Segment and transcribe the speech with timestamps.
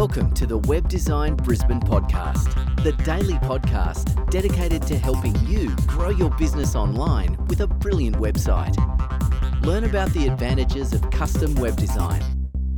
[0.00, 6.08] Welcome to the Web Design Brisbane podcast, the daily podcast dedicated to helping you grow
[6.08, 8.74] your business online with a brilliant website.
[9.62, 12.22] Learn about the advantages of custom web design,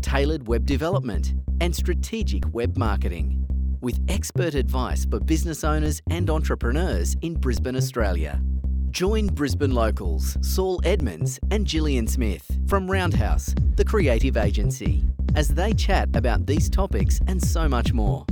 [0.00, 3.46] tailored web development, and strategic web marketing
[3.80, 8.42] with expert advice for business owners and entrepreneurs in Brisbane, Australia.
[8.90, 15.04] Join Brisbane locals Saul Edmonds and Gillian Smith from Roundhouse, the creative agency,
[15.34, 18.24] as they chat about these topics and so much more.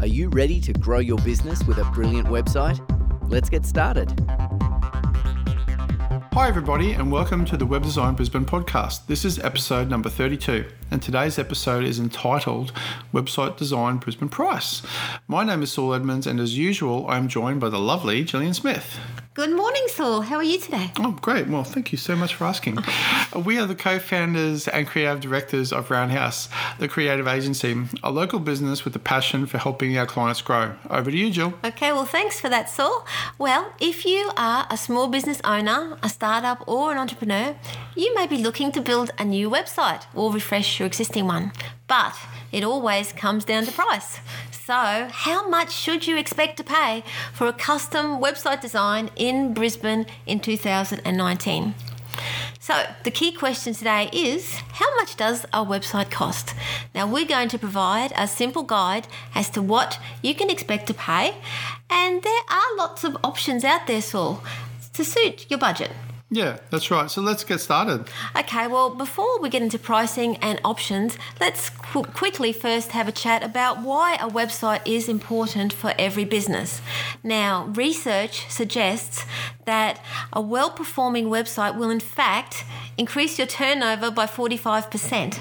[0.00, 2.80] Are you ready to grow your business with a brilliant website?
[3.28, 4.10] Let's get started.
[6.32, 9.08] Hi, everybody, and welcome to the Web Design Brisbane podcast.
[9.08, 12.72] This is episode number 32, and today's episode is entitled
[13.12, 14.80] Website Design Brisbane Price.
[15.26, 19.00] My name is Saul Edmonds, and as usual, I'm joined by the lovely Gillian Smith.
[19.34, 20.22] Good morning, Saul.
[20.22, 20.90] How are you today?
[20.98, 21.46] Oh, great.
[21.46, 22.78] Well, thank you so much for asking.
[23.44, 28.40] we are the co founders and creative directors of Roundhouse, the creative agency, a local
[28.40, 30.74] business with a passion for helping our clients grow.
[30.90, 31.54] Over to you, Jill.
[31.64, 33.06] Okay, well, thanks for that, Saul.
[33.38, 37.56] Well, if you are a small business owner, a startup, or an entrepreneur,
[37.96, 41.50] you may be looking to build a new website or refresh your existing one.
[41.88, 42.14] But
[42.52, 44.20] it always comes down to price.
[44.52, 50.04] So, how much should you expect to pay for a custom website design in Brisbane
[50.26, 51.74] in 2019?
[52.58, 56.54] So, the key question today is how much does a website cost?
[56.94, 60.94] Now, we're going to provide a simple guide as to what you can expect to
[60.94, 61.36] pay,
[61.88, 64.44] and there are lots of options out there, Saul,
[64.92, 65.92] to suit your budget.
[66.32, 67.10] Yeah, that's right.
[67.10, 68.08] So let's get started.
[68.38, 73.12] Okay, well, before we get into pricing and options, let's qu- quickly first have a
[73.12, 76.80] chat about why a website is important for every business.
[77.24, 79.24] Now, research suggests
[79.64, 80.00] that
[80.32, 82.64] a well performing website will, in fact,
[82.96, 85.40] increase your turnover by 45%.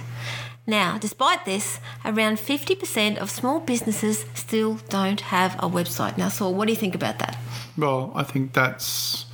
[0.66, 6.18] Now, despite this, around 50% of small businesses still don't have a website.
[6.18, 7.38] Now, Saul, what do you think about that?
[7.78, 9.26] Well, I think that's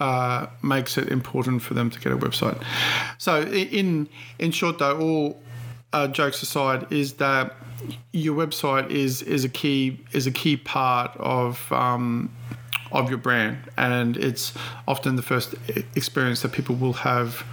[0.00, 2.62] uh, makes it important for them to get a website.
[3.18, 5.42] So, in in short, though, all
[5.92, 7.54] uh, jokes aside, is that
[8.12, 11.70] your website is is a key is a key part of.
[11.72, 12.30] Um,
[12.92, 14.52] of your brand, and it's
[14.88, 15.54] often the first
[15.94, 17.44] experience that people will have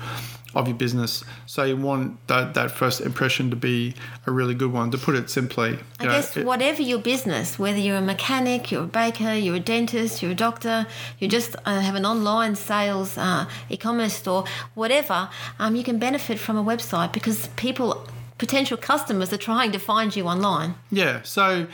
[0.57, 1.23] of your business.
[1.45, 3.93] So you want that, that first impression to be
[4.25, 4.89] a really good one.
[4.91, 8.71] To put it simply, I know, guess it, whatever your business, whether you're a mechanic,
[8.71, 10.87] you're a baker, you're a dentist, you're a doctor,
[11.19, 15.29] you just uh, have an online sales uh, e-commerce store, whatever,
[15.59, 18.07] um, you can benefit from a website because people,
[18.39, 20.73] potential customers, are trying to find you online.
[20.91, 21.21] Yeah.
[21.21, 21.67] So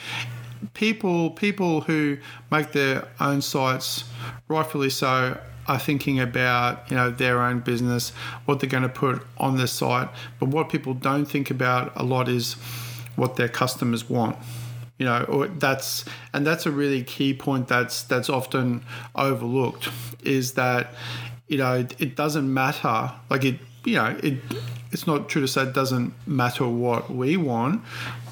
[0.73, 2.17] people people who
[2.51, 4.03] make their own sites,
[4.47, 5.37] rightfully so,
[5.67, 8.11] are thinking about you know their own business,
[8.45, 10.09] what they're going to put on their site.
[10.39, 12.53] But what people don't think about a lot is
[13.15, 14.37] what their customers want.
[14.97, 18.83] You know, or that's and that's a really key point that's that's often
[19.15, 19.89] overlooked
[20.23, 20.93] is that
[21.47, 24.39] you know it, it doesn't matter like it you know it
[24.91, 27.81] it's not true to say it doesn't matter what we want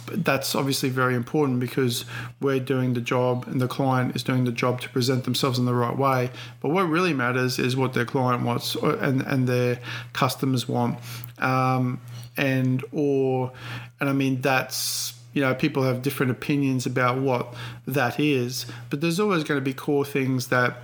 [0.08, 2.06] that's obviously very important because
[2.40, 5.66] we're doing the job and the client is doing the job to present themselves in
[5.66, 6.30] the right way.
[6.62, 9.80] But what really matters is what their client wants and, and their
[10.14, 11.00] customers want.
[11.40, 12.00] Um,
[12.38, 13.52] and or
[14.00, 17.54] and I mean that's you know people have different opinions about what
[17.86, 20.78] that is, but there's always going to be core things that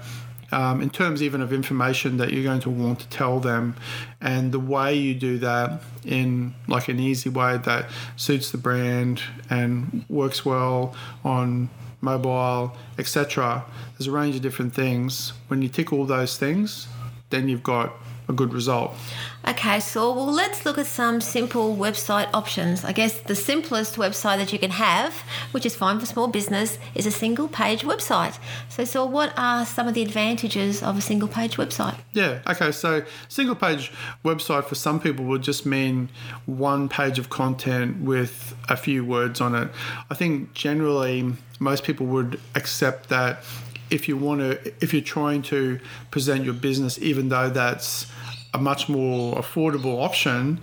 [0.52, 3.76] um, in terms even of information that you're going to want to tell them
[4.22, 9.22] and the way you do that in like an easy way that suits the brand
[9.50, 11.70] and works well on
[12.02, 13.66] mobile etc
[13.98, 15.34] there's a range of different things.
[15.48, 16.88] When you tick all those things
[17.30, 17.94] then you've got
[18.28, 18.94] a good result.
[19.48, 22.84] Okay, so well, let's look at some simple website options.
[22.84, 25.14] I guess the simplest website that you can have,
[25.52, 28.38] which is fine for small business, is a single page website.
[28.68, 31.96] So, so what are some of the advantages of a single page website?
[32.14, 33.92] Yeah, okay, so single page
[34.26, 36.10] website for some people would just mean
[36.46, 39.70] one page of content with a few words on it.
[40.10, 43.44] I think generally most people would accept that
[43.90, 45.80] if you want to if you're trying to
[46.12, 48.12] present your business even though that's
[48.54, 50.60] a much more affordable option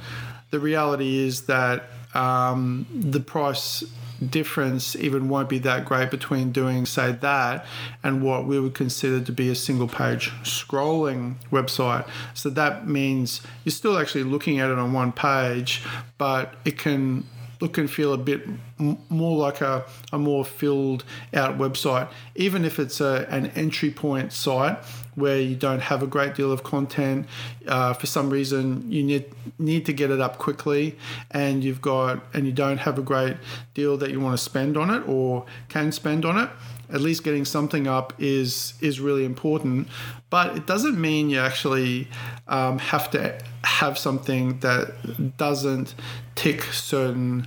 [0.50, 1.84] the reality is that
[2.14, 3.82] um, the price
[4.30, 7.66] difference even won't be that great between doing say that
[8.02, 12.08] and what we would consider to be a single page scrolling website.
[12.32, 15.82] So that means you're still actually looking at it on one page
[16.18, 17.26] but it can
[17.60, 18.42] look and feel a bit
[18.78, 23.90] m- more like a, a more filled out website, even if it's a, an entry
[23.90, 24.78] point site
[25.14, 27.26] where you don't have a great deal of content.
[27.68, 29.24] Uh, for some reason, you need
[29.58, 30.96] need to get it up quickly,
[31.30, 33.36] and you've got and you don't have a great
[33.74, 36.50] deal that you want to spend on it or can spend on it.
[36.92, 39.88] At least getting something up is is really important,
[40.30, 42.08] but it doesn't mean you actually
[42.48, 45.94] um, have to have something that doesn't
[46.34, 47.46] tick certain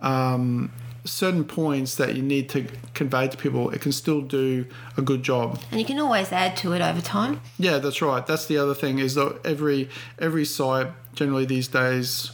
[0.00, 0.70] um,
[1.04, 3.70] certain points that you need to convey to people.
[3.70, 4.66] It can still do
[4.96, 5.60] a good job.
[5.70, 7.40] And you can always add to it over time.
[7.58, 8.26] Yeah, that's right.
[8.26, 9.88] That's the other thing is that every
[10.18, 12.30] every site generally these days,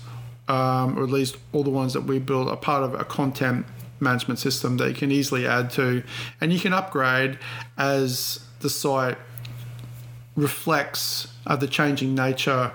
[0.49, 3.67] um, or at least all the ones that we build, are part of a content
[4.05, 6.03] management system that you can easily add to,
[6.41, 7.39] and you can upgrade
[7.77, 9.19] as the site
[10.37, 12.73] reflects uh, the changing nature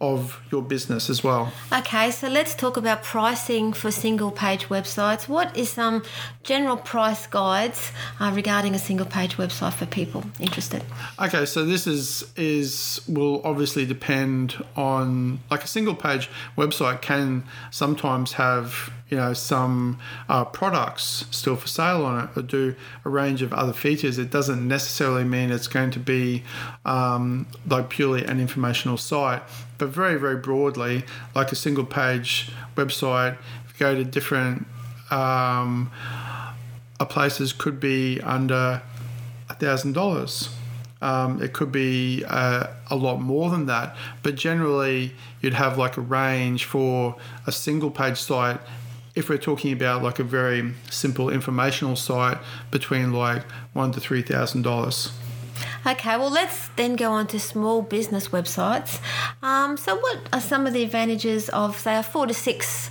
[0.00, 1.52] of your business as well.
[1.72, 5.28] Okay, so let's talk about pricing for single page websites.
[5.28, 6.02] What is some
[6.42, 10.82] general price guides uh, regarding a single page website for people interested?
[11.20, 17.44] Okay, so this is is will obviously depend on like a single page website can
[17.70, 19.98] sometimes have you know some
[20.28, 22.74] uh, products still for sale on it or do
[23.04, 26.42] a range of other features it doesn't necessarily mean it's going to be
[26.84, 29.42] um, like purely an informational site
[29.78, 31.04] but very very broadly
[31.34, 33.36] like a single page website.
[33.66, 34.66] If you go to different
[35.10, 35.90] um,
[36.98, 38.82] uh, places could be under
[39.48, 40.54] a thousand dollars.
[41.02, 45.96] Um, it could be uh, a lot more than that, but generally you'd have like
[45.96, 47.16] a range for
[47.46, 48.60] a single page site.
[49.14, 52.38] If we're talking about like a very simple informational site
[52.70, 55.10] between like one to three thousand dollars.
[55.86, 59.00] Okay, well, let's then go on to small business websites.
[59.42, 62.90] Um, so, what are some of the advantages of, say, a four to six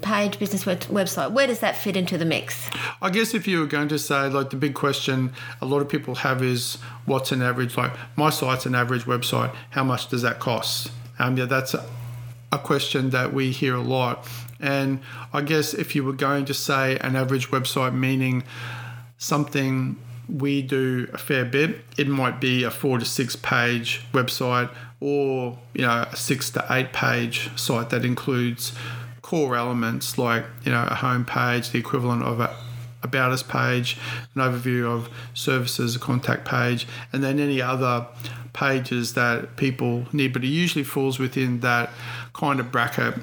[0.00, 1.32] page business web- website?
[1.32, 2.70] Where does that fit into the mix?
[3.02, 5.88] I guess if you were going to say, like, the big question a lot of
[5.88, 10.22] people have is what's an average, like, my site's an average website, how much does
[10.22, 10.90] that cost?
[11.18, 11.84] Um, yeah, that's a,
[12.52, 14.26] a question that we hear a lot.
[14.60, 15.00] And
[15.34, 18.44] I guess if you were going to say an average website, meaning
[19.18, 19.96] something
[20.28, 25.58] we do a fair bit, it might be a four to six page website or
[25.74, 28.72] you know a six to eight page site that includes
[29.22, 32.54] core elements like you know a home page, the equivalent of a
[33.02, 33.98] about us page,
[34.34, 38.06] an overview of services, a contact page, and then any other
[38.54, 41.90] pages that people need, but it usually falls within that
[42.32, 43.14] kind of bracket.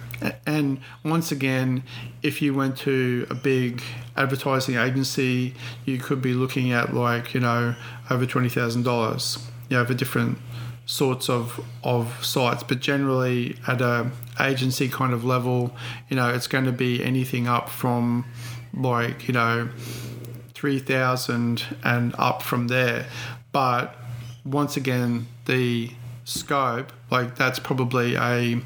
[0.45, 1.83] And once again,
[2.21, 3.81] if you went to a big
[4.17, 5.53] advertising agency,
[5.85, 7.75] you could be looking at like, you know,
[8.09, 10.37] over $20,000, you know, for different
[10.85, 12.63] sorts of of sites.
[12.63, 15.75] But generally at a agency kind of level
[16.09, 18.25] you know it's going to be anything up from
[18.73, 19.69] like you know
[20.53, 23.05] 3000 and up from there.
[23.51, 23.95] But
[24.43, 25.91] once again the
[26.23, 28.61] scope like that's probably a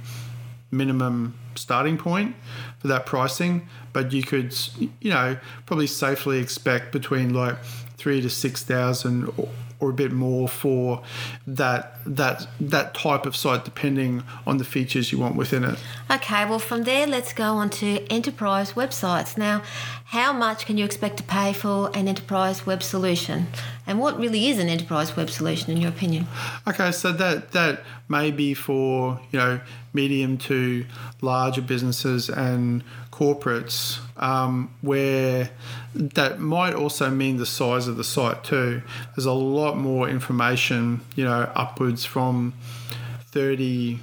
[0.71, 2.35] minimum starting point
[2.79, 7.57] for that pricing but you could you know probably safely expect between like
[7.97, 9.49] 3 to 6000 or
[9.79, 11.03] or a bit more for
[11.45, 15.77] that that that type of site depending on the features you want within it.
[16.09, 19.37] Okay, well from there let's go on to enterprise websites.
[19.37, 19.63] Now,
[20.05, 23.47] how much can you expect to pay for an enterprise web solution?
[23.87, 26.27] And what really is an enterprise web solution in your opinion?
[26.67, 29.59] Okay, so that that may be for, you know,
[29.93, 30.85] medium to
[31.21, 35.49] larger businesses and corporates um, where
[35.93, 38.81] that might also mean the size of the site too.
[39.15, 42.53] There's a lot more information, you know, upwards from
[43.31, 43.99] 30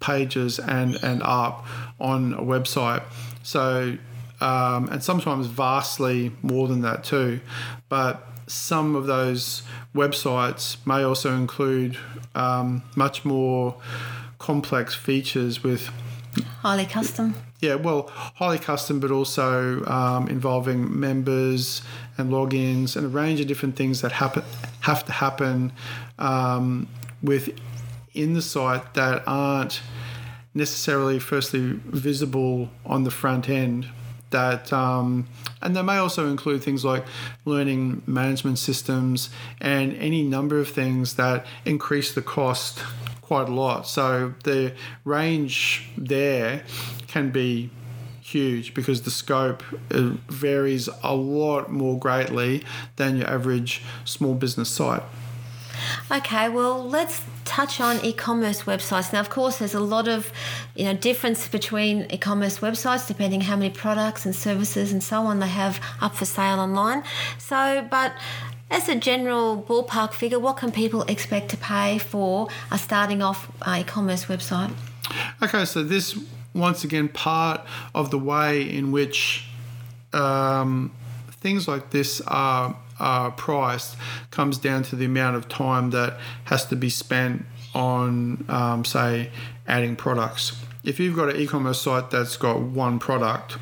[0.00, 1.66] pages and, and up
[1.98, 3.02] on a website.
[3.42, 3.96] So,
[4.40, 7.40] um, and sometimes vastly more than that too.
[7.88, 9.62] But some of those
[9.94, 11.98] websites may also include
[12.34, 13.76] um, much more
[14.38, 15.90] complex features with
[16.62, 17.34] highly custom
[17.64, 21.80] yeah, well, highly custom, but also um, involving members
[22.18, 24.44] and logins and a range of different things that happen
[24.80, 25.72] have to happen
[26.18, 26.86] um,
[27.22, 29.80] within the site that aren't
[30.52, 33.86] necessarily firstly visible on the front end.
[34.34, 35.28] That um,
[35.62, 37.04] and they may also include things like
[37.44, 42.80] learning management systems and any number of things that increase the cost
[43.22, 43.86] quite a lot.
[43.86, 44.72] So the
[45.04, 46.64] range there
[47.06, 47.70] can be
[48.20, 49.62] huge because the scope
[49.92, 52.64] uh, varies a lot more greatly
[52.96, 55.04] than your average small business site.
[56.10, 59.12] Okay, well, let's touch on e-commerce websites.
[59.12, 60.32] Now, of course, there's a lot of
[60.74, 65.40] you know difference between e-commerce websites depending how many products and services and so on
[65.40, 67.02] they have up for sale online.
[67.38, 68.12] So, but
[68.70, 73.50] as a general ballpark figure, what can people expect to pay for a starting off
[73.68, 74.72] e-commerce website?
[75.42, 76.18] Okay, so this
[76.54, 77.60] once again part
[77.94, 79.46] of the way in which
[80.12, 80.92] um,
[81.30, 83.96] things like this are, are priced
[84.30, 89.30] comes down to the amount of time that has to be spent on, um, say,
[89.66, 90.60] adding products.
[90.84, 93.56] If you've got an e-commerce site that's got one product,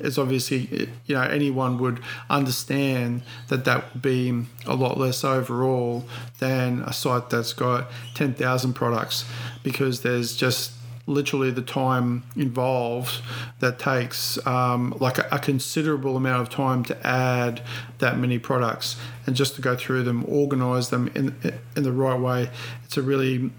[0.00, 6.04] it's obviously you know anyone would understand that that would be a lot less overall
[6.38, 9.24] than a site that's got 10,000 products
[9.62, 10.72] because there's just
[11.08, 13.22] literally the time involved
[13.60, 17.62] that takes um, like a, a, considerable amount of time to add
[17.98, 18.96] that many products
[19.26, 21.34] and just to go through them, organize them in,
[21.74, 22.50] in the right way.
[22.84, 23.50] It's a really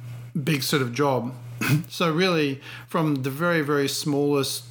[0.42, 1.34] big sort of job.
[1.90, 4.66] so, really, from the very, very smallest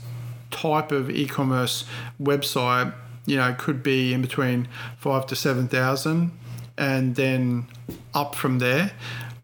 [0.51, 1.85] type of e commerce
[2.23, 2.95] website,
[3.27, 6.31] you know, it could be in between five to 7,000
[6.79, 7.67] and then
[8.15, 8.93] up from there.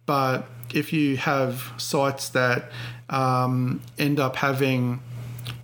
[0.07, 2.71] But if you have sites that
[3.11, 5.01] um, end up having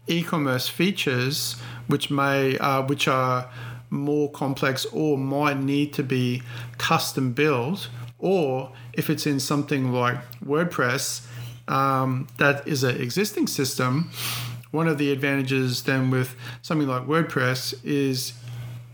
[0.06, 1.56] e-commerce features
[1.86, 3.48] which may uh, which are
[3.90, 6.42] more complex or might need to be
[6.78, 11.26] custom built or if it's in something like WordPress
[11.68, 14.10] um, that is an existing system
[14.70, 18.34] one of the advantages then with something like WordPress is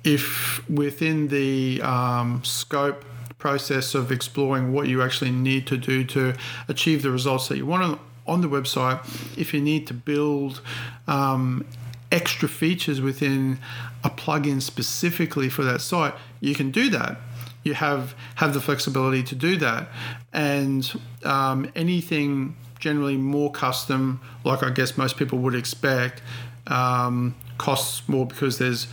[0.04, 3.04] if within the um, scope
[3.38, 6.34] process of exploring what you actually need to do to
[6.68, 9.00] achieve the results that you want on the website,
[9.38, 10.60] if you need to build
[11.06, 11.64] um,
[12.10, 13.58] extra features within
[14.04, 17.18] a plugin specifically for that site, you can do that.
[17.64, 19.88] You have have the flexibility to do that,
[20.32, 26.22] and um, anything generally more custom, like I guess most people would expect,
[26.68, 28.86] um, costs more because there's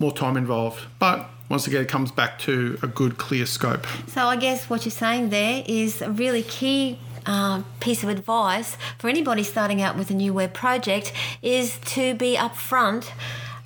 [0.00, 0.80] more time involved.
[0.98, 3.86] But once again, it comes back to a good, clear scope.
[4.08, 8.76] So I guess what you're saying there is a really key uh, piece of advice
[8.98, 11.12] for anybody starting out with a new web project
[11.42, 13.10] is to be upfront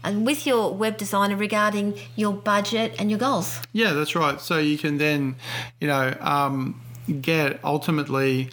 [0.04, 3.60] and with your web designer regarding your budget and your goals.
[3.72, 4.40] Yeah, that's right.
[4.40, 5.36] So you can then,
[5.80, 6.80] you know, um,
[7.20, 8.50] get ultimately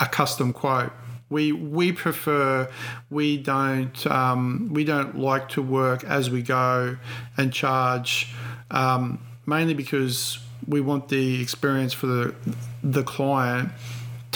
[0.00, 0.92] a custom quote.
[1.28, 2.70] We we prefer
[3.10, 6.96] we don't um, we don't like to work as we go
[7.36, 8.32] and charge
[8.70, 12.34] um, mainly because we want the experience for the
[12.82, 13.70] the client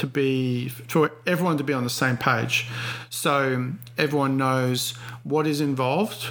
[0.01, 2.67] to be for everyone to be on the same page.
[3.09, 4.93] So everyone knows
[5.23, 6.27] what is involved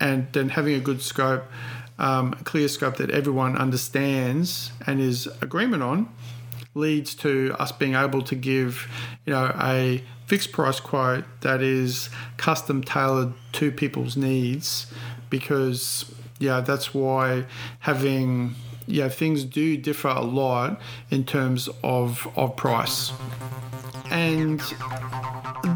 [0.00, 1.44] and then having a good scope
[1.98, 6.08] um, a clear scope that everyone understands and is agreement on
[6.74, 8.88] leads to us being able to give
[9.24, 14.86] you know a fixed price quote that is custom tailored to people's needs
[15.28, 16.04] because
[16.38, 17.44] yeah that's why
[17.80, 18.54] having
[18.88, 20.80] yeah things do differ a lot
[21.10, 23.12] in terms of of price.
[24.10, 24.60] And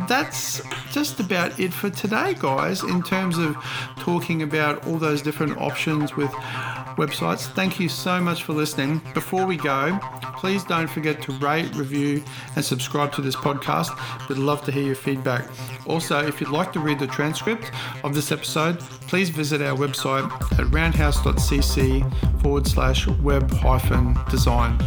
[0.08, 3.56] that's just about it for today guys in terms of
[3.98, 6.32] talking about all those different options with
[6.96, 7.46] websites.
[7.52, 9.00] Thank you so much for listening.
[9.14, 9.98] Before we go,
[10.36, 12.22] please don't forget to rate, review,
[12.56, 13.90] and subscribe to this podcast.
[14.28, 15.48] We'd love to hear your feedback.
[15.86, 17.70] Also, if you'd like to read the transcript
[18.04, 24.78] of this episode, please visit our website at roundhouse.cc forward slash web hyphen design.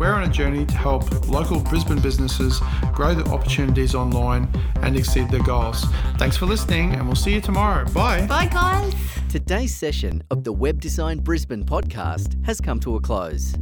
[0.00, 2.60] We're on a journey to help local Brisbane businesses
[2.92, 4.48] grow their opportunities online
[4.82, 5.84] and exceed their goals.
[6.18, 7.84] Thanks for listening, and we'll see you tomorrow.
[7.92, 8.26] Bye.
[8.26, 9.21] Bye, guys.
[9.32, 13.54] Today's session of the Web Design Brisbane podcast has come to a close.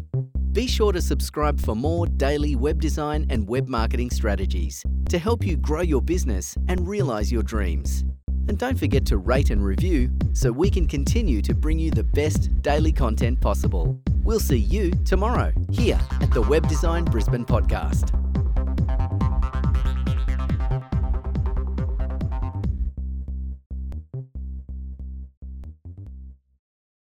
[0.51, 5.47] Be sure to subscribe for more daily web design and web marketing strategies to help
[5.47, 8.05] you grow your business and realize your dreams.
[8.49, 12.03] And don't forget to rate and review so we can continue to bring you the
[12.03, 13.97] best daily content possible.
[14.25, 18.20] We'll see you tomorrow here at the Web Design Brisbane podcast.